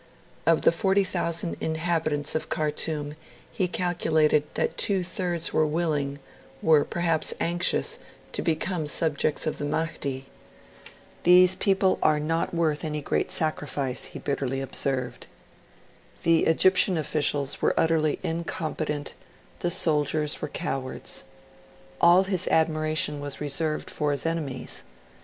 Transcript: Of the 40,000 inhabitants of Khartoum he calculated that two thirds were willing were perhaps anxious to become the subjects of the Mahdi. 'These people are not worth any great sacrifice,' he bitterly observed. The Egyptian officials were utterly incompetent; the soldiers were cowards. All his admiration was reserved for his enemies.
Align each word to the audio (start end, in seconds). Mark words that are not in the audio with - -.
Of 0.47 0.63
the 0.63 0.71
40,000 0.71 1.57
inhabitants 1.61 2.33
of 2.33 2.49
Khartoum 2.49 3.15
he 3.51 3.67
calculated 3.67 4.45
that 4.55 4.75
two 4.75 5.03
thirds 5.03 5.53
were 5.53 5.67
willing 5.67 6.17
were 6.59 6.83
perhaps 6.83 7.35
anxious 7.39 7.99
to 8.31 8.41
become 8.41 8.85
the 8.85 8.89
subjects 8.89 9.45
of 9.45 9.59
the 9.59 9.65
Mahdi. 9.65 10.25
'These 11.21 11.53
people 11.53 11.99
are 12.01 12.19
not 12.19 12.51
worth 12.51 12.83
any 12.83 12.99
great 13.03 13.29
sacrifice,' 13.29 14.05
he 14.05 14.17
bitterly 14.17 14.59
observed. 14.59 15.27
The 16.23 16.47
Egyptian 16.47 16.97
officials 16.97 17.61
were 17.61 17.79
utterly 17.79 18.17
incompetent; 18.23 19.13
the 19.59 19.69
soldiers 19.69 20.41
were 20.41 20.49
cowards. 20.49 21.25
All 22.01 22.23
his 22.23 22.47
admiration 22.47 23.19
was 23.19 23.39
reserved 23.39 23.91
for 23.91 24.09
his 24.09 24.25
enemies. 24.25 24.81